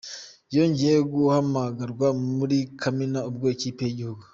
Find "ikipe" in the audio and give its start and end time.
3.55-3.81